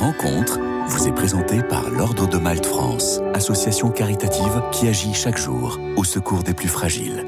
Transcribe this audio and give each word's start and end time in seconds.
rencontre 0.00 0.58
vous 0.88 1.06
est 1.06 1.12
présentée 1.12 1.62
par 1.62 1.90
l'Ordre 1.90 2.26
de 2.26 2.38
Malte 2.38 2.64
France, 2.64 3.20
association 3.34 3.90
caritative 3.90 4.62
qui 4.72 4.88
agit 4.88 5.12
chaque 5.12 5.36
jour 5.36 5.78
au 5.96 6.04
secours 6.04 6.42
des 6.42 6.54
plus 6.54 6.68
fragiles. 6.68 7.26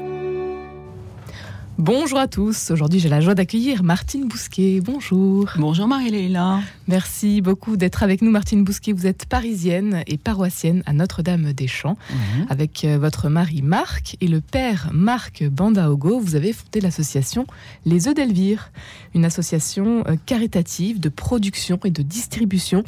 Bonjour 1.77 2.17
à 2.17 2.27
tous. 2.27 2.71
Aujourd'hui, 2.71 2.99
j'ai 2.99 3.09
la 3.09 3.21
joie 3.21 3.35
d'accueillir 3.35 3.83
Martine 3.83 4.27
Bousquet. 4.27 4.81
Bonjour. 4.81 5.51
Bonjour 5.57 5.87
Marie-Léla. 5.87 6.61
Merci 6.87 7.41
beaucoup 7.41 7.77
d'être 7.77 8.03
avec 8.03 8.21
nous, 8.21 8.29
Martine 8.29 8.63
Bousquet. 8.65 8.91
Vous 8.91 9.07
êtes 9.07 9.25
parisienne 9.25 10.03
et 10.05 10.17
paroissienne 10.17 10.83
à 10.85 10.91
Notre-Dame-des-Champs. 10.91 11.97
Mhm. 12.09 12.47
Avec 12.49 12.83
euh, 12.83 12.97
votre 12.97 13.29
mari 13.29 13.61
Marc 13.61 14.17
et 14.19 14.27
le 14.27 14.41
père 14.41 14.89
Marc 14.93 15.43
Bandaogo, 15.45 16.19
vous 16.19 16.35
avez 16.35 16.51
fondé 16.51 16.81
l'association 16.81 17.47
Les 17.85 18.07
œufs 18.09 18.15
d'Elvire, 18.15 18.71
une 19.15 19.23
association 19.23 20.03
euh, 20.07 20.15
caritative 20.25 20.99
de 20.99 21.07
production 21.09 21.79
et 21.85 21.89
de 21.89 22.01
distribution 22.01 22.83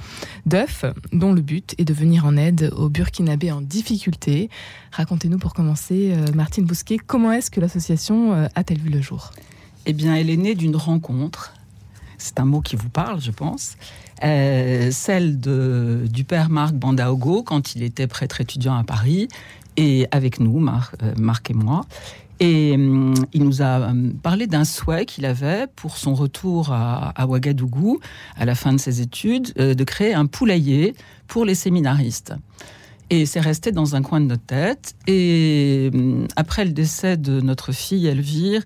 d'œufs, 0.46 0.84
dont 1.14 1.32
le 1.32 1.42
but 1.42 1.74
est 1.78 1.86
de 1.86 1.94
venir 1.94 2.26
en 2.26 2.36
aide 2.36 2.74
aux 2.76 2.90
Burkinabés 2.90 3.54
en 3.54 3.62
difficulté. 3.62 4.50
Racontez-nous 4.92 5.38
pour 5.38 5.54
commencer, 5.54 6.12
euh, 6.14 6.26
Martine 6.34 6.66
Bousquet, 6.66 6.98
comment 6.98 7.32
est-ce 7.32 7.50
que 7.50 7.62
l'association 7.62 8.34
a-t-elle 8.56 8.80
vu 8.80 8.90
le 8.90 9.02
jour? 9.02 9.32
Eh 9.86 9.94
bien, 9.94 10.16
elle 10.16 10.30
est 10.30 10.38
née 10.38 10.56
d'une 10.56 10.76
rencontre. 10.76 11.54
C'est 12.18 12.40
un 12.40 12.46
mot 12.46 12.62
qui 12.62 12.76
vous 12.76 12.90
parle, 12.90 13.22
je 13.22 13.32
pense. 13.32 13.78
Euh, 14.24 14.92
celle 14.92 15.40
du 15.40 16.24
père 16.24 16.50
Marc 16.50 16.74
Bandaogo 16.74 17.44
quand 17.44 17.76
il 17.76 17.84
était 17.84 18.08
prêtre 18.08 18.42
étudiant 18.42 18.76
à 18.76 18.84
Paris 18.84 19.28
et 19.78 20.08
avec 20.12 20.40
nous, 20.40 20.60
Marc, 20.60 20.96
euh, 21.04 21.14
Marc 21.18 21.52
et 21.52 21.54
moi. 21.54 21.86
Et 22.40 22.74
hum, 22.74 23.14
il 23.34 23.44
nous 23.44 23.62
a 23.62 23.90
hum, 23.90 24.14
parlé 24.14 24.48
d'un 24.48 24.66
souhait 24.66 25.06
qu'il 25.06 25.26
avait 25.26 25.68
pour 25.76 25.98
son 25.98 26.14
retour 26.14 26.72
à, 26.72 27.26
Ouagadougou, 27.28 28.00
à 28.38 28.46
la 28.46 28.56
fin 28.56 28.74
de 28.74 28.78
ses 28.78 29.02
études, 29.02 29.54
euh, 29.60 29.74
de 29.74 29.84
créer 29.84 30.14
un 30.14 30.26
poulailler 30.26 30.96
pour 31.28 31.46
les 31.46 31.56
séminaristes. 31.56 32.34
Et 33.10 33.26
c'est 33.26 33.40
resté 33.40 33.72
dans 33.72 33.96
un 33.96 34.02
coin 34.02 34.20
de 34.20 34.26
notre 34.26 34.46
tête. 34.46 34.96
Et 35.08 35.92
hum, 35.94 36.28
après 36.36 36.66
le 36.66 36.72
décès 36.72 37.18
de 37.18 37.42
notre 37.42 37.72
fille 37.72 38.08
Elvire, 38.08 38.64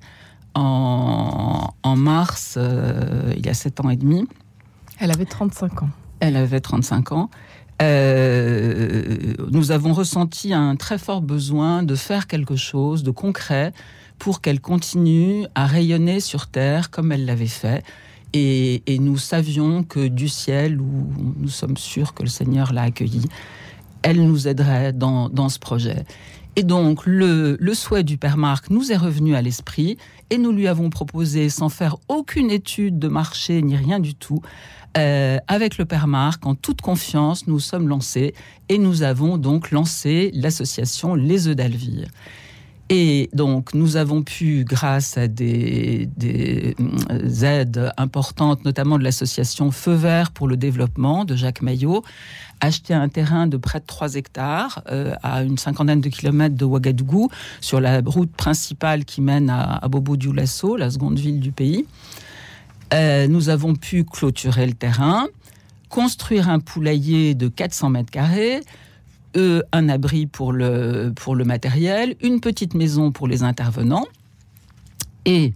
en, 0.55 1.95
mars, 1.95 2.55
euh, 2.57 3.33
il 3.35 3.45
y 3.45 3.49
a 3.49 3.53
sept 3.53 3.79
ans 3.79 3.89
et 3.89 3.95
demi. 3.95 4.27
Elle 4.99 5.11
avait 5.11 5.25
35 5.25 5.83
ans. 5.83 5.89
Elle 6.19 6.35
avait 6.35 6.59
35 6.59 7.11
ans. 7.11 7.29
Euh, 7.81 9.33
nous 9.51 9.71
avons 9.71 9.93
ressenti 9.93 10.53
un 10.53 10.75
très 10.75 10.97
fort 10.97 11.21
besoin 11.21 11.83
de 11.83 11.95
faire 11.95 12.27
quelque 12.27 12.57
chose 12.57 13.03
de 13.03 13.11
concret 13.11 13.71
pour 14.17 14.41
qu'elle 14.41 14.59
continue 14.59 15.45
à 15.55 15.65
rayonner 15.65 16.19
sur 16.19 16.47
Terre 16.47 16.89
comme 16.89 17.11
elle 17.11 17.25
l'avait 17.25 17.47
fait. 17.47 17.83
Et, 18.33 18.83
et, 18.85 18.99
nous 18.99 19.17
savions 19.17 19.83
que 19.83 20.07
du 20.07 20.27
ciel, 20.27 20.79
où 20.79 21.11
nous 21.37 21.49
sommes 21.49 21.77
sûrs 21.77 22.13
que 22.13 22.21
le 22.21 22.29
Seigneur 22.29 22.73
l'a 22.73 22.83
accueillie, 22.83 23.27
elle 24.03 24.23
nous 24.23 24.47
aiderait 24.47 24.93
dans, 24.93 25.29
dans 25.29 25.49
ce 25.49 25.57
projet. 25.57 26.05
Et 26.55 26.63
donc, 26.63 27.05
le, 27.05 27.57
souhait 27.73 28.03
du 28.03 28.17
père 28.17 28.37
Marc 28.37 28.69
nous 28.69 28.91
est 28.91 28.97
revenu 28.97 29.35
à 29.35 29.41
l'esprit 29.41 29.97
et 30.29 30.37
nous 30.37 30.51
lui 30.51 30.67
avons 30.67 30.89
proposé, 30.89 31.49
sans 31.49 31.69
faire 31.69 31.97
aucune 32.07 32.51
étude 32.51 32.99
de 32.99 33.07
marché 33.07 33.61
ni 33.61 33.75
rien 33.75 33.99
du 33.99 34.15
tout, 34.15 34.41
euh, 34.97 35.37
avec 35.47 35.77
le 35.77 35.85
père 35.85 36.07
Marc, 36.07 36.45
en 36.45 36.55
toute 36.55 36.81
confiance, 36.81 37.47
nous 37.47 37.59
sommes 37.59 37.87
lancés 37.87 38.33
et 38.67 38.77
nous 38.77 39.03
avons 39.03 39.37
donc 39.37 39.71
lancé 39.71 40.31
l'association 40.33 41.15
Les 41.15 41.47
œufs 41.47 41.55
d'Alvire. 41.55 42.09
Et 42.91 43.29
donc, 43.33 43.75
nous 43.75 43.97
avons 43.97 44.23
pu, 44.23 44.65
grâce 44.67 45.15
à 45.15 45.27
des, 45.27 46.09
euh, 46.23 47.43
aides 47.43 47.91
importantes, 47.97 48.65
notamment 48.65 48.97
de 48.97 49.03
l'association 49.03 49.69
Feu 49.69 49.93
Vert 49.93 50.31
pour 50.31 50.47
le 50.47 50.57
développement 50.57 51.23
de 51.23 51.35
Jacques 51.35 51.61
Maillot, 51.61 52.03
acheter 52.61 52.95
un 52.95 53.07
terrain 53.07 53.45
de 53.45 53.57
près 53.57 53.79
de 53.79 53.85
3 53.85 54.15
hectares 54.15 54.81
euh, 54.91 55.13
à 55.21 55.43
une 55.43 55.59
cinquantaine 55.59 56.01
de 56.01 56.09
kilomètres 56.09 56.55
de 56.55 56.65
Ouagadougou, 56.65 57.29
sur 57.61 57.79
la 57.79 58.01
route 58.03 58.31
principale 58.31 59.05
qui 59.05 59.21
mène 59.21 59.51
à, 59.51 59.87
Bobo 59.87 60.17
Dioulasso, 60.17 60.75
la 60.75 60.89
seconde 60.89 61.19
ville 61.19 61.39
du 61.39 61.51
pays. 61.51 61.85
Euh, 62.95 63.27
nous 63.27 63.49
avons 63.49 63.75
pu 63.75 64.03
clôturer 64.03 64.65
le 64.65 64.73
terrain, 64.73 65.27
construire 65.89 66.49
un 66.49 66.59
poulailler 66.59 67.35
de 67.35 67.49
400 67.49 67.91
mètres 67.91 68.11
carrés, 68.11 68.61
eux, 69.35 69.63
un 69.71 69.89
abri 69.89 70.25
pour 70.25 70.53
le, 70.53 71.11
pour 71.15 71.35
le 71.35 71.43
matériel, 71.43 72.15
une 72.21 72.39
petite 72.39 72.73
maison 72.73 73.11
pour 73.11 73.27
les 73.27 73.43
intervenants. 73.43 74.07
Et 75.25 75.53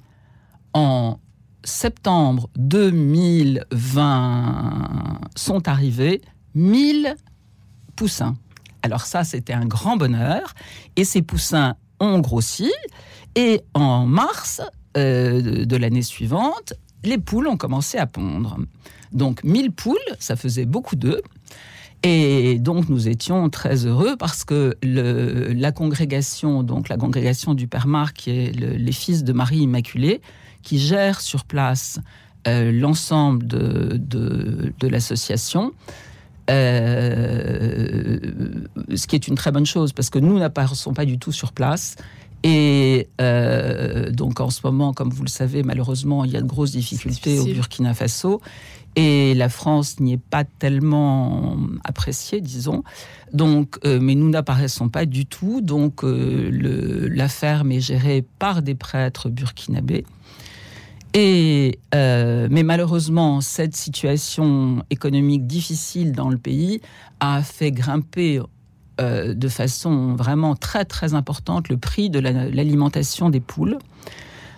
en 0.74 1.20
septembre 1.64 2.50
2020 2.58 5.22
sont 5.36 5.68
arrivés 5.68 6.22
1000 6.56 7.16
poussins. 7.96 8.36
Alors 8.82 9.02
ça, 9.02 9.24
c'était 9.24 9.54
un 9.54 9.66
grand 9.66 9.98
bonheur. 9.98 10.54
Et 10.96 11.06
ces 11.06 11.22
poussins 11.22 11.76
ont 12.00 12.20
grossi. 12.20 12.72
Et 13.36 13.62
en 13.74 14.06
mars 14.06 14.62
euh, 14.98 15.66
de 15.66 15.78
l'année 15.78 16.02
suivante, 16.02 16.74
les 17.04 17.18
poules 17.18 17.48
ont 17.48 17.58
commencé 17.58 17.98
à 17.98 18.06
pondre. 18.06 18.58
Donc 19.12 19.44
1000 19.44 19.72
poules, 19.72 19.98
ça 20.20 20.36
faisait 20.36 20.66
beaucoup 20.66 20.96
d'œufs. 20.96 21.22
Et 22.06 22.59
donc 22.59 22.90
nous 22.90 23.08
étions 23.08 23.50
très 23.50 23.86
heureux 23.86 24.18
parce 24.18 24.44
que 24.44 24.75
la 24.84 25.72
congrégation, 25.72 26.62
donc 26.62 26.90
la 26.90 26.97
congrégation 26.97 27.53
du 27.53 27.68
Père 27.68 27.88
Marc, 27.88 28.18
qui 28.18 28.31
est 28.31 28.52
les 28.52 28.91
fils 28.91 29.24
de 29.24 29.31
Marie 29.31 29.59
Immaculée, 29.59 30.22
qui 30.63 30.80
gère 30.80 31.22
sur 31.22 31.46
place 31.46 32.00
euh, 32.47 32.74
l'ensemble 32.74 33.47
de 33.47 34.88
l'association, 34.88 35.72
euh, 36.50 38.18
ce 38.94 39.08
qui 39.08 39.16
est 39.16 39.28
une 39.30 39.36
très 39.36 39.52
bonne 39.52 39.66
chose 39.66 39.94
parce 39.94 40.09
que 40.09 40.19
nous 40.19 40.38
n'apparaissons 40.38 40.94
pas 40.94 41.06
du 41.06 41.18
tout 41.18 41.31
sur 41.31 41.53
place. 41.53 41.96
Et 42.44 43.08
euh, 43.22 44.12
donc 44.12 44.42
en 44.42 44.50
ce 44.50 44.59
moment, 44.66 44.94
comme 44.94 45.09
vous 45.09 45.24
le 45.24 45.30
savez, 45.30 45.64
malheureusement, 45.64 46.26
il 46.26 46.31
y 46.31 46.38
a 46.38 46.42
de 46.42 46.48
grosses 46.48 46.72
difficultés 46.72 47.40
au 47.40 47.46
Burkina 47.46 47.94
Faso 47.94 48.42
et 48.96 49.34
la 49.34 49.50
France 49.50 50.00
n'y 50.00 50.14
est 50.14 50.22
pas 50.22 50.44
tellement 50.44 51.58
appréciée, 51.84 52.42
disons. 52.42 52.84
Donc, 53.34 53.80
euh, 53.86 54.00
mais 54.00 54.14
nous 54.14 54.30
n'apparaissons 54.30 54.90
pas 54.90 55.06
du 55.06 55.26
tout. 55.26 55.62
Donc, 55.62 56.04
euh, 56.04 57.09
la 57.12 57.28
ferme 57.28 57.72
est 57.72 57.80
gérée 57.80 58.24
par 58.40 58.62
des 58.62 58.75
prêtres 58.75 59.30
burkinabés. 59.30 60.06
Et, 61.16 61.80
euh, 61.94 62.48
mais 62.50 62.64
malheureusement, 62.64 63.42
cette 63.42 63.75
situation 63.75 64.84
économique 64.90 65.46
difficile 65.46 66.12
dans 66.12 66.30
le 66.30 66.38
pays 66.38 66.81
a 67.20 67.44
fait 67.44 67.72
grimper 67.72 68.42
de 69.00 69.48
façon 69.48 70.16
vraiment 70.16 70.56
très 70.56 70.86
très 70.86 71.14
importante 71.14 71.70
le 71.70 71.78
prix 71.78 72.09
de 72.09 72.20
l'alimentation 72.20 73.30
des 73.30 73.40
poules. 73.40 73.78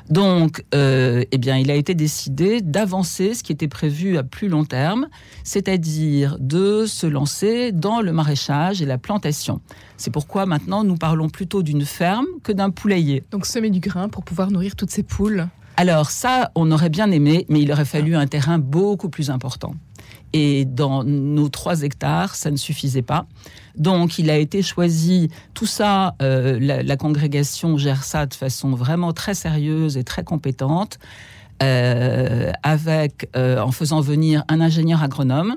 Donc, 0.10 0.64
euh, 0.76 1.24
eh 1.32 1.38
bien, 1.38 1.58
il 1.58 1.72
a 1.72 1.76
été 1.76 1.96
décidé 1.96 2.62
d'avancer 2.62 3.34
ce 3.34 3.44
qui 3.44 3.52
était 3.52 3.68
prévu 3.68 4.18
à 4.18 4.24
plus 4.24 4.48
long 4.48 4.64
terme, 4.64 5.08
c'est-à-dire 5.44 6.38
de 6.40 6.86
se 6.86 7.08
lancer 7.08 7.72
dans 7.72 8.02
le 8.02 8.14
maraîchage 8.14 8.82
et 8.82 8.86
la 8.86 8.98
plantation. 8.98 9.62
C'est 9.98 10.12
pourquoi 10.12 10.46
maintenant 10.46 10.84
nous 10.84 10.96
parlons 10.96 11.30
plutôt 11.30 11.64
d'une 11.64 11.86
ferme 11.86 12.28
que 12.44 12.52
d'un 12.52 12.70
poulailler. 12.70 13.24
Donc 13.32 13.46
semer 13.46 13.72
du 13.72 13.80
grain 13.80 14.08
pour 14.10 14.24
pouvoir 14.24 14.52
nourrir 14.52 14.76
toutes 14.76 14.92
ces 14.92 15.04
poules. 15.04 15.48
Alors 15.78 16.12
ça, 16.12 16.52
on 16.56 16.72
aurait 16.72 16.90
bien 16.90 17.12
aimé, 17.12 17.46
mais 17.50 17.62
il 17.62 17.72
aurait 17.72 17.86
fallu 17.86 18.16
un 18.16 18.28
terrain 18.28 18.60
beaucoup 18.60 19.10
plus 19.10 19.30
important. 19.30 19.74
Et 20.34 20.66
dans 20.66 21.04
nos 21.04 21.50
trois 21.50 21.82
hectares, 21.84 22.36
ça 22.36 22.52
ne 22.52 22.58
suffisait 22.58 23.02
pas. 23.02 23.26
Donc, 23.78 24.20
il 24.20 24.30
a 24.30 24.38
été 24.38 24.62
choisi, 24.62 25.30
tout 25.54 25.66
ça, 25.66 26.16
euh, 26.22 26.60
la, 26.60 26.98
congrégation 26.98 27.78
gère 27.78 28.04
ça 28.04 28.26
de 28.26 28.34
façon 28.34 28.72
vraiment 28.72 29.14
très 29.14 29.34
sérieuse 29.34 29.98
et 29.98 30.04
très 30.04 30.24
compétente, 30.24 31.00
euh, 31.64 32.52
avec, 32.64 33.30
euh, 33.36 33.60
en 33.60 33.72
faisant 33.72 34.02
venir 34.02 34.44
un 34.48 34.62
ingénieur 34.62 35.04
agronome. 35.04 35.56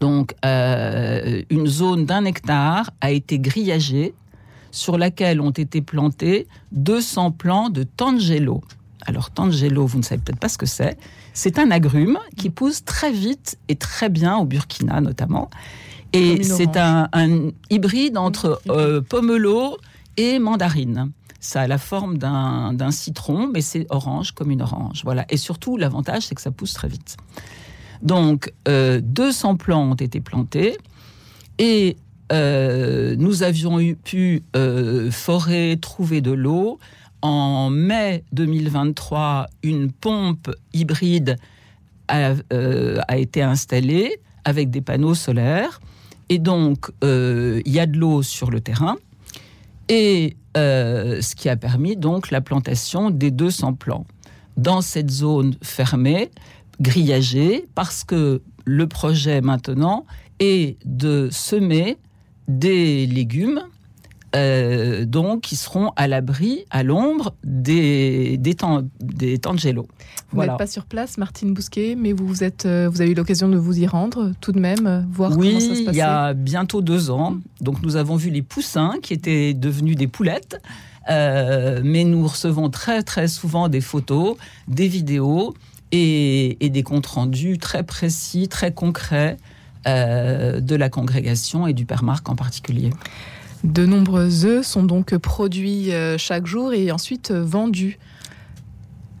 Donc, 0.00 0.34
une 0.42 1.66
zone 1.66 2.04
d'un 2.04 2.24
hectare 2.26 2.90
a 3.00 3.10
été 3.10 3.38
grillagée 3.38 4.14
sur 4.70 4.98
laquelle 4.98 5.40
ont 5.40 5.50
été 5.50 5.80
plantés 5.80 6.46
200 6.72 7.30
plants 7.32 7.70
de 7.70 7.82
tangelo. 7.82 8.62
Alors, 9.06 9.30
tangelo, 9.30 9.86
vous 9.86 9.98
ne 9.98 10.02
savez 10.02 10.20
peut-être 10.20 10.40
pas 10.40 10.48
ce 10.48 10.58
que 10.58 10.66
c'est. 10.66 10.98
C'est 11.32 11.58
un 11.58 11.70
agrume 11.70 12.18
qui 12.36 12.50
pousse 12.50 12.84
très 12.84 13.12
vite 13.12 13.56
et 13.68 13.76
très 13.76 14.08
bien 14.08 14.36
au 14.36 14.44
Burkina 14.44 15.00
notamment. 15.00 15.48
Et 16.12 16.42
c'est 16.42 16.76
un, 16.76 17.08
hybride 17.70 18.16
entre 18.16 18.60
euh, 18.68 19.00
pomelo 19.00 19.76
et 20.16 20.38
mandarine. 20.38 21.10
Ça 21.40 21.62
a 21.62 21.66
la 21.66 21.78
forme 21.78 22.18
d'un 22.18 22.90
citron, 22.90 23.48
mais 23.52 23.60
c'est 23.60 23.86
orange 23.90 24.32
comme 24.32 24.50
une 24.50 24.62
orange. 24.62 25.02
Voilà. 25.04 25.26
Et 25.28 25.36
surtout, 25.36 25.76
l'avantage, 25.76 26.24
c'est 26.24 26.34
que 26.34 26.40
ça 26.40 26.50
pousse 26.50 26.72
très 26.72 26.88
vite. 26.88 27.16
Donc, 28.02 28.52
200 28.66 28.68
euh, 28.68 29.54
plants 29.56 29.90
ont 29.90 29.94
été 29.94 30.20
plantés 30.20 30.76
et 31.58 31.96
euh, 32.32 33.14
nous 33.16 33.42
avions 33.42 33.78
eu, 33.78 33.94
pu 33.94 34.42
forer, 35.10 35.78
trouver 35.80 36.20
de 36.20 36.32
l'eau. 36.32 36.78
En 37.22 37.70
mai 37.70 38.24
2023, 38.32 39.46
une 39.62 39.90
pompe 39.90 40.50
hybride 40.72 41.36
a, 42.08 42.34
a 43.08 43.16
été 43.16 43.42
installé 43.42 44.20
avec 44.44 44.70
des 44.70 44.80
panneaux 44.80 45.14
solaires. 45.14 45.80
Et 46.28 46.38
donc, 46.38 46.90
il 47.02 47.62
y 47.66 47.80
a 47.80 47.86
de 47.86 47.98
l'eau 47.98 48.22
sur 48.22 48.50
le 48.50 48.60
terrain. 48.60 48.96
Et 49.88 50.36
ce 50.54 51.34
qui 51.34 51.48
a 51.48 51.56
permis 51.56 51.96
donc 51.96 52.30
la 52.30 52.40
plantation 52.40 53.10
des 53.10 53.30
200 53.30 53.74
plants 53.74 54.06
dans 54.56 54.80
cette 54.80 55.10
zone 55.10 55.54
fermée, 55.62 56.30
grillagée, 56.80 57.66
parce 57.74 58.04
que 58.04 58.42
le 58.64 58.86
projet 58.86 59.40
maintenant 59.40 60.06
est 60.38 60.76
de 60.84 61.28
semer 61.30 61.98
des 62.48 63.06
légumes 63.06 63.62
euh, 64.34 65.04
donc 65.04 65.42
qui 65.42 65.56
seront 65.56 65.92
à 65.96 66.08
l'abri, 66.08 66.64
à 66.70 66.82
l'ombre 66.82 67.34
des, 67.44 68.36
des, 68.38 68.54
temps, 68.54 68.82
des 69.00 69.38
temps 69.38 69.54
de 69.54 69.58
gelo. 69.58 69.86
Vous 70.32 70.42
n'êtes 70.42 70.58
pas 70.58 70.66
sur 70.66 70.84
place, 70.84 71.16
Martine 71.16 71.54
Bousquet, 71.54 71.94
mais 71.96 72.12
vous, 72.12 72.42
êtes, 72.42 72.66
euh, 72.66 72.88
vous 72.90 73.00
avez 73.00 73.12
eu 73.12 73.14
l'occasion 73.14 73.48
de 73.48 73.56
vous 73.56 73.78
y 73.78 73.86
rendre 73.86 74.32
tout 74.40 74.52
de 74.52 74.58
même, 74.58 74.86
euh, 74.86 75.00
voir 75.10 75.36
oui, 75.36 75.48
comment 75.48 75.60
ça 75.60 75.66
se 75.66 75.84
passait 75.84 75.96
il 75.96 75.98
y 75.98 76.02
a 76.02 76.34
bientôt 76.34 76.82
deux 76.82 77.10
ans. 77.10 77.38
Donc 77.60 77.82
nous 77.82 77.96
avons 77.96 78.16
vu 78.16 78.30
les 78.30 78.42
poussins 78.42 78.94
qui 79.00 79.14
étaient 79.14 79.54
devenus 79.54 79.96
des 79.96 80.08
poulettes. 80.08 80.60
mais 81.08 82.04
nous 82.04 82.26
recevons 82.26 82.68
très 82.68 83.04
très 83.04 83.28
souvent 83.28 83.68
des 83.68 83.80
photos, 83.80 84.36
des 84.66 84.88
vidéos 84.88 85.54
et, 85.92 86.64
et 86.64 86.68
des 86.68 86.82
comptes 86.82 87.06
rendus 87.06 87.58
très 87.58 87.84
précis, 87.84 88.48
très 88.48 88.72
concrets 88.72 89.36
de 89.86 90.74
la 90.74 90.88
congrégation 90.88 91.68
et 91.68 91.72
du 91.72 91.86
Père 91.86 92.02
Marc 92.02 92.28
en 92.28 92.34
particulier. 92.34 92.90
De 93.66 93.84
nombreux 93.84 94.44
œufs 94.44 94.64
sont 94.64 94.84
donc 94.84 95.16
produits 95.16 95.92
euh, 95.92 96.16
chaque 96.18 96.46
jour 96.46 96.72
et 96.72 96.92
ensuite 96.92 97.32
euh, 97.32 97.44
vendus. 97.44 97.98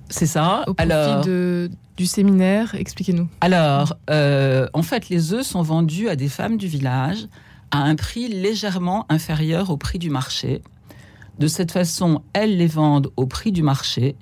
C'est 0.08 0.26
ça. 0.26 0.62
Au 0.68 0.74
profit 0.74 0.92
alors, 0.92 1.24
du 1.24 2.06
séminaire, 2.06 2.76
expliquez-nous. 2.76 3.28
Alors, 3.40 3.96
euh, 4.08 4.68
en 4.72 4.82
fait, 4.82 5.08
les 5.08 5.32
œufs 5.32 5.44
sont 5.44 5.62
vendus 5.62 6.08
à 6.08 6.14
des 6.14 6.28
femmes 6.28 6.58
du 6.58 6.68
village 6.68 7.26
à 7.72 7.78
un 7.78 7.96
prix 7.96 8.28
légèrement 8.28 9.04
inférieur 9.08 9.70
au 9.70 9.76
prix 9.76 9.98
du 9.98 10.10
marché. 10.10 10.62
De 11.40 11.48
cette 11.48 11.72
façon, 11.72 12.22
elles 12.32 12.56
les 12.56 12.68
vendent 12.68 13.10
au 13.16 13.26
prix 13.26 13.50
du 13.50 13.64
marché 13.64 14.14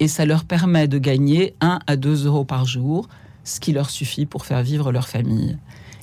et 0.00 0.08
ça 0.08 0.24
leur 0.24 0.44
permet 0.44 0.88
de 0.88 0.96
gagner 0.96 1.54
1 1.60 1.80
à 1.86 1.96
2 1.96 2.24
euros 2.24 2.46
par 2.46 2.64
jour, 2.64 3.06
ce 3.44 3.60
qui 3.60 3.72
leur 3.72 3.90
suffit 3.90 4.24
pour 4.24 4.46
faire 4.46 4.62
vivre 4.62 4.92
leur 4.92 5.08
famille. 5.08 5.58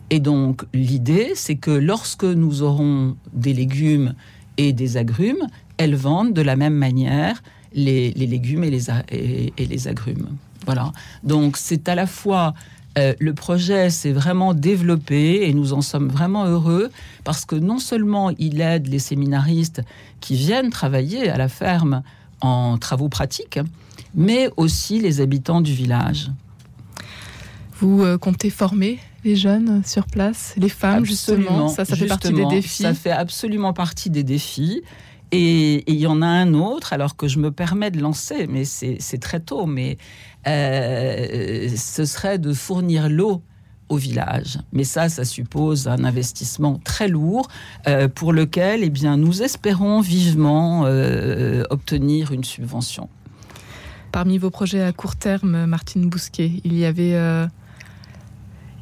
Et 0.09 0.19
donc 0.19 0.63
l'idée, 0.73 1.31
c'est 1.35 1.55
que 1.55 1.71
lorsque 1.71 2.23
nous 2.23 2.61
aurons 2.61 3.15
des 3.33 3.53
légumes 3.53 4.13
et 4.57 4.73
des 4.73 4.97
agrumes, 4.97 5.47
elles 5.77 5.95
vendent 5.95 6.33
de 6.33 6.41
la 6.41 6.55
même 6.55 6.75
manière 6.75 7.41
les, 7.73 8.11
légumes 8.11 8.63
et 8.63 8.69
les, 8.71 9.87
agrumes. 9.87 10.29
Voilà. 10.65 10.91
Donc 11.23 11.57
c'est 11.57 11.89
à 11.89 11.95
la 11.95 12.07
fois 12.07 12.53
euh, 12.97 13.13
le 13.19 13.33
projet 13.33 13.89
s'est 13.89 14.13
vraiment 14.13 14.53
développé 14.53 15.49
et 15.49 15.53
nous 15.53 15.73
en 15.73 15.81
sommes 15.81 16.07
vraiment 16.07 16.45
heureux 16.45 16.89
parce 17.25 17.43
que 17.43 17.55
non 17.55 17.79
seulement 17.79 18.31
il 18.39 18.61
aide 18.61 18.87
les 18.87 18.99
séminaristes 18.99 19.81
qui 20.21 20.35
viennent 20.35 20.69
travailler 20.69 21.29
à 21.29 21.37
la 21.37 21.49
ferme 21.49 22.03
en 22.39 22.77
travaux 22.77 23.09
pratiques, 23.09 23.59
mais 24.13 24.49
aussi 24.55 24.99
les 24.99 25.19
habitants 25.19 25.61
du 25.61 25.73
village. 25.73 26.31
Vous 27.79 28.03
euh, 28.03 28.17
comptez 28.17 28.49
former 28.49 28.99
les 29.25 29.35
jeunes 29.35 29.83
sur 29.83 30.05
place, 30.05 30.53
les 30.55 30.69
femmes 30.69 31.03
justement, 31.03 31.67
ça, 31.67 31.83
ça 31.83 31.95
fait 31.95 32.05
partie 32.05 32.31
des 32.31 32.45
défis. 32.45 32.83
Ça 32.83 32.93
fait 32.93 33.11
absolument 33.11 33.73
partie 33.73 34.09
des 34.09 34.23
défis. 34.23 34.83
Et 35.31 35.83
il 35.91 35.99
y 35.99 36.07
en 36.07 36.21
a 36.21 36.27
un 36.27 36.53
autre, 36.53 36.93
alors 36.93 37.17
que 37.17 37.27
je 37.27 37.39
me 37.39 37.51
permets 37.51 37.91
de 37.91 37.99
lancer, 37.99 38.47
mais 38.47 38.63
c'est 38.63 39.17
très 39.19 39.39
tôt, 39.39 39.65
mais 39.65 39.97
euh, 40.47 41.67
ce 41.75 42.05
serait 42.05 42.37
de 42.37 42.53
fournir 42.53 43.09
l'eau 43.09 43.41
au 43.89 43.97
village. 43.97 44.59
Mais 44.71 44.83
ça, 44.83 45.09
ça 45.09 45.25
suppose 45.25 45.87
un 45.87 46.03
investissement 46.03 46.79
très 46.83 47.07
lourd 47.07 47.47
euh, 47.87 48.07
pour 48.07 48.31
lequel 48.31 48.83
eh 48.83 48.89
bien, 48.89 49.17
nous 49.17 49.41
espérons 49.41 49.99
vivement 50.01 50.83
euh, 50.85 51.63
obtenir 51.71 52.31
une 52.31 52.43
subvention. 52.43 53.09
Parmi 54.11 54.37
vos 54.37 54.51
projets 54.51 54.83
à 54.83 54.93
court 54.93 55.15
terme, 55.15 55.65
Martine 55.65 56.07
Bousquet, 56.07 56.61
il 56.63 56.77
y 56.77 56.85
avait 56.85 57.15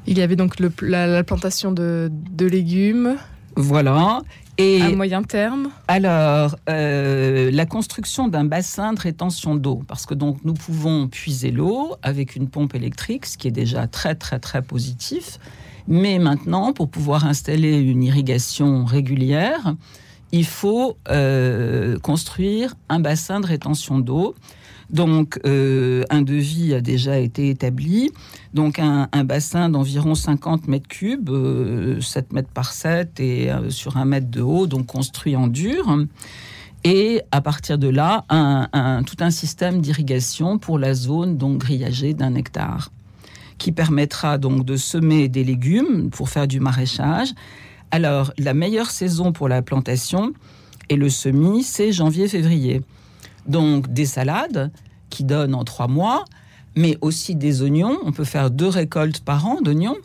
il 0.08 0.18
y 0.18 0.22
avait 0.22 0.36
donc 0.36 0.60
la, 0.82 1.24
plantation 1.24 1.72
de, 1.72 2.12
légumes. 2.40 3.16
Voilà. 3.56 4.22
Et 4.60 4.82
à 4.82 4.92
moyen 4.92 5.24
terme 5.24 5.70
Alors, 5.88 6.56
euh, 6.70 7.50
la 7.52 7.66
construction 7.66 8.28
d'un 8.28 8.44
bassin 8.44 8.94
de 8.94 9.00
rétention 9.00 9.56
d'eau, 9.56 9.82
parce 9.88 10.06
que 10.06 10.14
donc 10.14 10.38
nous 10.44 10.54
pouvons 10.54 11.08
puiser 11.08 11.50
l'eau 11.50 11.96
avec 12.04 12.36
une 12.36 12.48
pompe 12.48 12.76
électrique, 12.76 13.26
ce 13.26 13.38
qui 13.38 13.48
est 13.48 13.52
déjà 13.52 13.88
très 13.88 14.14
très 14.14 14.40
très 14.40 14.62
positif. 14.62 15.40
Mais 15.88 16.20
maintenant, 16.20 16.72
pour 16.72 16.90
pouvoir 16.90 17.26
installer 17.26 17.80
une 17.80 18.04
irrigation 18.04 18.86
régulière, 18.86 19.76
il 20.32 20.46
faut 20.46 20.98
euh, 21.10 21.98
construire 22.00 22.76
un 22.90 23.00
bassin 23.00 23.40
de 23.40 23.48
rétention 23.48 24.00
d'eau 24.00 24.36
donc, 24.90 25.40
euh, 25.46 26.04
un 26.10 26.22
devis 26.22 26.74
a 26.74 26.82
déjà 26.82 27.20
été 27.20 27.50
établi. 27.50 28.12
Donc, 28.54 28.80
un, 28.80 29.08
bassin 29.24 29.70
d'environ 29.70 30.16
50 30.16 30.68
mètres 30.68 30.88
cubes, 30.88 31.30
7 31.30 31.32
euh, 31.34 32.00
mètres 32.32 32.50
par 32.54 32.72
7 32.72 33.20
et 33.20 33.52
euh, 33.52 33.70
sur 33.70 33.98
un 33.98 34.06
mètre 34.06 34.30
de 34.30 34.42
haut, 34.42 34.68
donc 34.68 34.86
construit 34.88 35.36
en 35.36 35.48
dur. 35.48 35.98
Et 36.84 37.22
à 37.32 37.40
partir 37.40 37.78
de 37.78 37.88
là, 37.88 38.26
tout 39.06 39.16
un 39.22 39.32
système 39.32 39.80
d'irrigation 39.80 40.58
pour 40.58 40.78
la 40.78 40.94
zone 40.94 41.38
donc 41.38 41.60
grillagée 41.60 42.14
d'un 42.14 42.36
hectare, 42.36 42.92
qui 43.58 43.72
permettra 43.72 44.38
donc 44.38 44.66
de 44.66 44.76
semer 44.76 45.30
des 45.30 45.46
légumes 45.46 46.10
pour 46.10 46.28
faire 46.28 46.46
du 46.46 46.60
maraîchage. 46.60 47.30
Alors, 47.92 48.34
la 48.38 48.54
meilleure 48.54 48.92
saison 48.92 49.32
pour 49.32 49.48
la 49.48 49.62
plantation 49.62 50.34
et 50.90 50.98
le 50.98 51.10
semis, 51.10 51.64
c'est 51.64 51.94
janvier-février. 51.94 52.82
Donc 53.48 53.92
des 53.92 54.06
salades 54.06 54.72
qui 55.10 55.24
donnent 55.24 55.56
en 55.56 55.64
trois 55.64 55.88
mois, 55.88 56.26
mais 56.76 56.98
aussi 57.02 57.36
des 57.36 57.62
oignons. 57.62 57.98
On 58.04 58.12
peut 58.12 58.24
faire 58.24 58.50
deux 58.50 58.68
récoltes 58.68 59.20
par 59.20 59.46
an 59.46 59.62
d'oignons. 59.62 59.98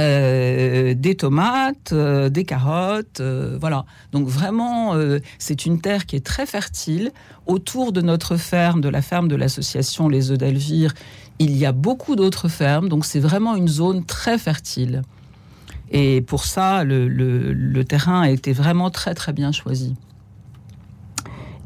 Euh, 0.00 0.94
des 0.94 1.14
tomates, 1.14 1.92
euh, 1.92 2.28
des 2.28 2.44
carottes, 2.44 3.20
euh, 3.20 3.56
voilà. 3.60 3.84
Donc 4.10 4.26
vraiment, 4.26 4.94
c'est 5.38 5.66
une 5.66 5.80
terre 5.80 6.06
qui 6.06 6.16
est 6.16 6.24
très 6.24 6.46
fertile. 6.46 7.12
Autour 7.46 7.92
de 7.92 8.00
notre 8.00 8.36
ferme, 8.36 8.80
de 8.80 8.88
la 8.88 9.02
ferme 9.02 9.28
de 9.28 9.36
l'association 9.36 10.08
Les 10.08 10.30
Œufs 10.30 10.38
d'Elvire, 10.38 10.94
il 11.38 11.56
y 11.56 11.64
a 11.64 11.72
beaucoup 11.72 12.16
d'autres 12.16 12.48
fermes. 12.48 12.88
Donc 12.88 13.04
c'est 13.04 13.20
vraiment 13.20 13.54
une 13.54 13.68
zone 13.68 14.04
très 14.04 14.38
fertile. 14.38 15.02
Et 15.90 16.22
pour 16.22 16.44
ça, 16.44 16.82
le 16.82 17.82
terrain 17.84 18.22
a 18.22 18.30
été 18.30 18.52
vraiment 18.52 18.90
très 18.90 19.14
très 19.14 19.32
bien 19.32 19.52
choisi 19.52 19.94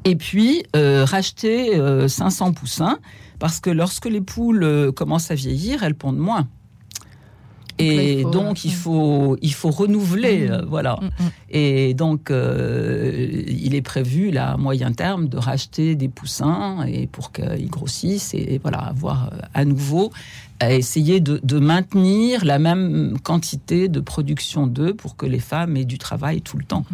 et 0.05 0.17
puis 0.17 0.65
euh, 0.77 1.05
racheter 1.05 1.79
500 2.09 2.49
euh, 2.49 2.53
poussins, 2.53 2.99
parce 3.39 3.61
que 3.61 3.71
lorsque 3.71 4.07
les 4.07 4.21
poules 4.21 4.65
euh, 4.65 4.93
commencent 4.93 5.31
à 5.31 5.35
vieillir, 5.35 5.83
elles 5.83 5.95
pondent 5.95 6.19
moins. 6.19 6.49
Et 7.81 8.25
donc, 8.25 8.65
il 8.65 8.75
faut, 8.75 9.37
il 9.41 9.55
faut 9.55 9.71
renouveler, 9.71 10.49
mmh. 10.49 10.65
voilà. 10.67 10.99
Mmh, 11.01 11.07
mmh. 11.07 11.31
Et 11.51 11.95
donc, 11.95 12.33
il 12.33 13.75
est 13.77 13.83
prévu, 13.83 14.33
là, 14.33 14.55
à 14.55 14.57
moyen 14.57 14.91
terme, 14.91 15.29
de 15.29 15.37
racheter 15.37 15.95
des 15.95 16.09
poussins 16.09 16.85
et 16.89 17.07
pour 17.07 17.31
qu'ils 17.31 17.71
grossissent 17.71 18.35
et 18.35 18.59
voilà, 18.61 18.79
avoir 18.79 19.31
à 19.55 19.65
nouveau 19.65 20.11
à 20.59 20.73
essayer 20.73 21.21
de, 21.21 21.41
de, 21.45 21.59
maintenir 21.61 22.45
la 22.45 22.59
même 22.59 23.17
quantité 23.23 23.87
de 23.87 24.01
production 24.01 24.67
d'œufs 24.67 24.97
pour 24.97 25.15
que 25.15 25.27
les 25.27 25.39
femmes 25.39 25.77
aient 25.77 25.85
du 25.85 25.99
travail 25.99 26.43
tout 26.43 26.57
le 26.57 26.65
temps. 26.65 26.85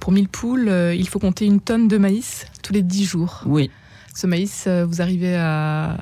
Pour 0.00 0.12
1000 0.12 0.28
poules, 0.28 0.68
euh, 0.68 0.94
il 0.94 1.08
faut 1.08 1.18
compter 1.18 1.46
une 1.46 1.60
tonne 1.60 1.88
de 1.88 1.98
maïs 1.98 2.46
tous 2.62 2.72
les 2.72 2.82
10 2.82 3.04
jours. 3.04 3.42
Oui. 3.46 3.70
Ce 4.14 4.26
maïs, 4.26 4.64
euh, 4.66 4.84
vous 4.84 5.02
arrivez 5.02 5.36
à, 5.36 5.96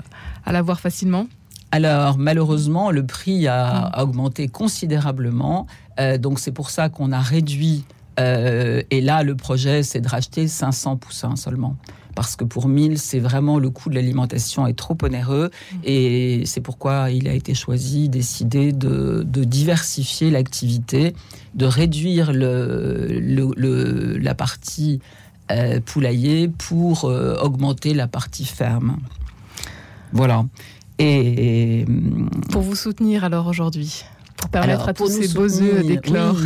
l'avoir 0.47 0.81
facilement 0.81 1.27
alors 1.75 2.19
malheureusement, 2.19 2.91
le 2.91 3.07
prix 3.07 3.49
a, 3.49 4.03
augmenté 4.03 4.47
considérablement. 4.47 5.67
Euh, 5.99 6.19
donc 6.19 6.39
c'est 6.39 6.53
pour 6.53 6.69
ça 6.69 6.91
qu'on 6.91 7.13
a 7.13 7.21
réduit. 7.21 7.87
et 8.19 9.01
là, 9.01 9.23
le 9.23 9.35
projet, 9.37 9.83
c'est 9.83 10.03
de 10.03 10.09
racheter 10.09 10.49
500 10.49 10.99
poussins 10.99 11.35
seulement 11.35 11.79
parce 12.15 12.37
que 12.37 12.45
pour 12.45 12.69
1000, 12.69 12.99
c'est 12.99 13.19
vraiment 13.19 13.59
le 13.59 13.71
coût 13.71 13.91
de 13.91 13.95
l'alimentation 13.95 14.67
est 14.67 14.75
trop 14.75 14.97
onéreux 15.03 15.51
mmh. 15.51 15.77
et 15.85 16.43
c'est 16.47 16.61
pourquoi 16.61 17.11
il 17.11 17.29
a 17.29 17.33
été 17.33 17.55
choisi, 17.55 18.09
décidé 18.09 18.73
de, 18.73 19.25
diversifier 19.25 20.31
l'activité, 20.31 21.15
de 21.55 21.67
réduire 21.67 22.33
le, 22.33 24.19
la 24.19 24.35
partie 24.35 25.01
euh, 25.51 25.81
poulailler 25.81 26.49
pour 26.49 27.05
euh, 27.05 27.37
augmenter 27.43 27.95
la 27.95 28.07
partie 28.07 28.45
ferme. 28.45 28.99
Voilà. 30.13 30.45
Et, 30.99 31.85
pour 32.51 32.63
vous 32.63 32.77
soutenir 32.77 33.25
alors 33.25 33.47
aujourd'hui, 33.47 34.05
pour 34.37 34.51
permettre 34.51 34.89
à 34.89 34.95
tous 34.95 35.09
ces 35.09 35.29
beaux 35.35 35.61
œufs 35.61 35.85
d'éclore. 35.85 36.37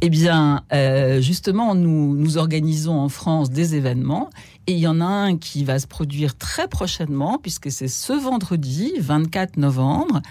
Eh 0.00 0.10
bien, 0.10 0.62
euh, 0.72 1.20
justement, 1.20 1.74
nous, 1.74 2.14
nous 2.14 2.38
organisons 2.38 2.98
en 2.98 3.08
France 3.08 3.50
des 3.50 3.74
événements 3.74 4.30
et 4.66 4.72
il 4.72 4.78
y 4.78 4.86
en 4.86 5.00
a 5.00 5.04
un 5.04 5.36
qui 5.36 5.64
va 5.64 5.78
se 5.78 5.88
produire 5.88 6.36
très 6.36 6.68
prochainement 6.68 7.38
puisque 7.42 7.70
c'est 7.72 7.88
ce 7.88 8.12
vendredi 8.12 8.92
24 9.00 9.56
novembre 9.56 10.22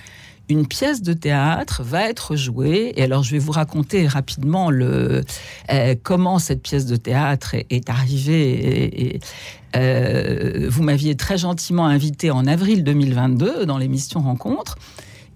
une 0.50 0.66
pièce 0.66 1.02
de 1.02 1.14
théâtre 1.14 1.82
va 1.84 2.10
être 2.10 2.36
jouée. 2.36 2.94
Et 2.96 3.04
alors, 3.04 3.24
je 3.24 3.32
vais 3.32 3.40
vous 3.40 3.52
raconter 3.52 4.08
rapidement 4.08 4.70
le, 4.70 5.24
euh, 5.72 5.96
comment 6.02 6.40
cette 6.40 6.62
pièce 6.62 6.86
de 6.86 6.96
théâtre 6.96 7.56
est, 7.70 7.90
arrivée. 7.90 9.20
Euh, 9.76 10.68
vous 10.70 10.84
m'aviez 10.84 11.16
très 11.16 11.38
gentiment 11.38 11.86
invité 11.86 12.32
en 12.32 12.48
avril 12.48 12.84
2022 12.84 13.66
dans 13.66 13.78
l'émission 13.78 14.22
Rencontre. 14.22 14.78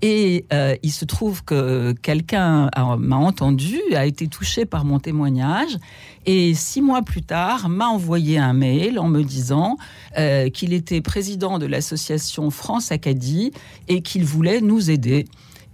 Et 0.01 0.45
euh, 0.51 0.75
il 0.81 0.91
se 0.91 1.05
trouve 1.05 1.43
que 1.43 1.91
quelqu'un 2.01 2.69
m'a 2.97 3.17
entendu, 3.17 3.79
a 3.95 4.05
été 4.05 4.27
touché 4.27 4.65
par 4.65 4.83
mon 4.83 4.99
témoignage, 4.99 5.77
et 6.25 6.55
six 6.55 6.81
mois 6.81 7.03
plus 7.03 7.21
tard 7.21 7.69
m'a 7.69 7.87
envoyé 7.87 8.39
un 8.39 8.53
mail 8.53 8.97
en 8.97 9.07
me 9.07 9.21
disant 9.21 9.77
euh, 10.17 10.49
qu'il 10.49 10.73
était 10.73 11.01
président 11.01 11.59
de 11.59 11.67
l'association 11.67 12.49
France 12.49 12.91
Acadie 12.91 13.51
et 13.87 14.01
qu'il 14.01 14.25
voulait 14.25 14.61
nous 14.61 14.89
aider 14.89 15.25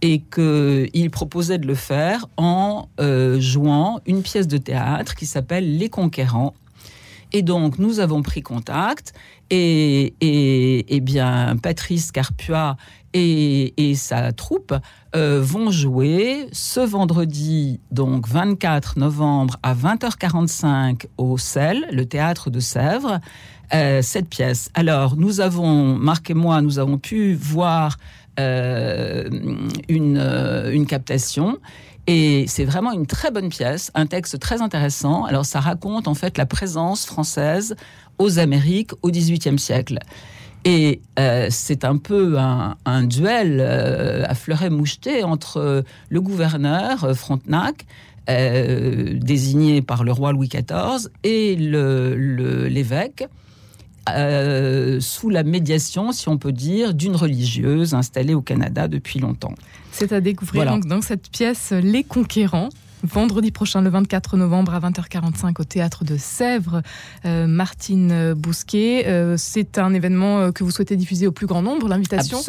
et 0.02 0.22
qu'il 0.22 1.10
proposait 1.10 1.58
de 1.58 1.66
le 1.66 1.74
faire 1.74 2.28
en 2.38 2.90
euh, 3.00 3.40
jouant 3.40 4.00
une 4.06 4.22
pièce 4.22 4.48
de 4.48 4.58
théâtre 4.58 5.16
qui 5.16 5.26
s'appelle 5.26 5.78
Les 5.78 5.90
Conquérants. 5.90 6.54
Et 7.34 7.42
donc, 7.42 7.78
nous 7.80 8.00
avons 8.00 8.22
pris 8.22 8.42
contact 8.42 9.14
et, 9.50 10.14
et, 10.22 10.96
et 10.96 11.00
bien, 11.02 11.58
Patrice 11.62 12.12
Carpua 12.12 12.78
et, 13.18 13.96
sa 13.96 14.32
troupe 14.32 14.74
euh, 15.16 15.42
vont 15.42 15.72
jouer 15.72 16.48
ce 16.52 16.80
vendredi, 16.80 17.80
donc 17.92 18.28
24 18.28 19.00
novembre 19.00 19.58
à 19.64 19.74
20h45 19.74 21.06
au 21.18 21.38
CEL, 21.38 21.88
le 21.92 22.06
théâtre 22.06 22.50
de 22.50 22.60
Sèvres, 22.60 23.20
euh, 23.74 24.02
cette 24.02 24.30
pièce. 24.30 24.70
Alors, 24.74 25.16
nous 25.16 25.42
avons, 25.42 25.96
Marc 25.96 26.30
et 26.30 26.34
moi, 26.34 26.62
nous 26.62 26.80
avons 26.80 26.98
pu 26.98 27.34
voir 27.34 27.98
euh, 28.40 29.30
une, 29.90 30.18
une 30.72 30.86
captation. 30.86 31.58
Et 32.10 32.46
c'est 32.48 32.64
vraiment 32.64 32.94
une 32.94 33.06
très 33.06 33.32
bonne 33.32 33.50
pièce, 33.50 33.92
un 33.94 34.06
texte 34.06 34.40
très 34.40 34.62
intéressant. 34.62 35.26
Alors 35.26 35.46
ça 35.46 35.60
raconte 35.60 36.08
en 36.08 36.14
fait 36.14 36.38
la 36.38 36.46
présence 36.46 37.06
française 37.06 37.76
aux 38.18 38.40
Amériques 38.40 38.92
au 39.02 39.12
XVIIIe 39.12 39.60
siècle. 39.60 40.00
Et 40.66 41.02
euh, 41.18 41.48
c'est 41.50 41.86
un 41.86 41.98
peu 41.98 42.38
un, 42.38 43.04
duel 43.04 43.60
euh, 43.62 44.26
à 44.28 44.36
fleuret 44.36 44.70
moucheté 44.70 45.24
entre 45.24 45.84
le 46.10 46.22
gouverneur 46.22 47.04
euh, 47.04 47.14
Frontenac, 47.14 47.86
désigné 48.28 49.82
par 49.82 50.04
le 50.04 50.12
roi 50.12 50.34
Louis 50.34 50.50
XIV, 50.50 51.10
et 51.24 51.56
l'évêque. 51.56 53.26
sous 55.00 55.30
la 55.30 55.44
médiation, 55.44 56.12
si 56.12 56.28
on 56.28 56.38
peut 56.38 56.52
dire, 56.52 56.94
d'une 56.94 57.16
religieuse 57.16 57.94
installée 57.94 58.34
au 58.34 58.42
Canada 58.42 58.90
depuis 58.90 59.20
longtemps. 59.20 59.56
C'est 59.94 60.12
à 60.12 60.20
découvrir 60.20 60.66
donc 60.66 60.86
dans 60.86 61.02
cette 61.02 61.30
pièce 61.30 61.72
Les 61.72 62.04
Conquérants 62.04 62.70
vendredi 63.04 63.52
prochain, 63.52 63.82
le 63.82 63.90
24 63.90 64.38
novembre 64.38 64.74
à 64.74 64.80
20h45 64.80 65.62
au 65.62 65.64
théâtre 65.64 66.04
de 66.04 66.18
Sèvres. 66.18 66.82
Euh, 67.26 67.46
Martine 67.48 68.34
Bousquet, 68.34 69.06
euh, 69.08 69.36
c'est 69.38 69.78
un 69.78 69.94
événement 69.94 70.40
euh, 70.40 70.52
que 70.52 70.64
vous 70.64 70.72
souhaitez 70.72 70.96
diffuser 70.96 71.28
au 71.28 71.32
plus 71.32 71.46
grand 71.48 71.62
nombre. 71.62 71.88
L'invitation 71.88 72.40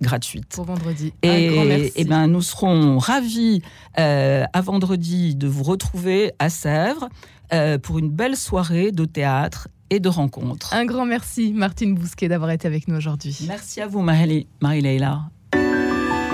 gratuite. 0.00 0.48
Pour 0.54 0.64
vendredi. 0.64 1.12
Et, 1.22 1.92
et 1.96 2.04
ben, 2.04 2.26
nous 2.26 2.42
serons 2.42 2.98
ravis 2.98 3.62
euh, 3.98 4.44
à 4.52 4.60
vendredi 4.60 5.34
de 5.34 5.48
vous 5.48 5.64
retrouver 5.64 6.32
à 6.38 6.50
Sèvres 6.50 7.08
euh, 7.52 7.78
pour 7.78 7.98
une 7.98 8.10
belle 8.10 8.36
soirée 8.36 8.92
de 8.92 9.04
théâtre 9.04 9.68
et 9.90 10.00
de 10.00 10.08
rencontres. 10.08 10.74
Un 10.74 10.84
grand 10.84 11.06
merci, 11.06 11.52
Martine 11.52 11.94
Bousquet, 11.94 12.28
d'avoir 12.28 12.50
été 12.50 12.66
avec 12.68 12.88
nous 12.88 12.96
aujourd'hui. 12.96 13.36
Merci 13.46 13.80
à 13.80 13.86
vous, 13.86 14.02
Marie-Leila. 14.02 15.30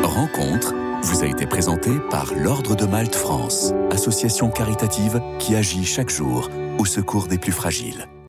Rencontre 0.02 0.74
vous 1.04 1.22
a 1.22 1.26
été 1.26 1.46
présenté 1.46 1.90
par 2.10 2.32
l'Ordre 2.34 2.74
de 2.74 2.86
Malte 2.86 3.14
France, 3.14 3.74
association 3.90 4.48
caritative 4.48 5.20
qui 5.38 5.54
agit 5.54 5.84
chaque 5.84 6.08
jour 6.08 6.48
au 6.78 6.86
secours 6.86 7.26
des 7.26 7.36
plus 7.36 7.52
fragiles. 7.52 8.08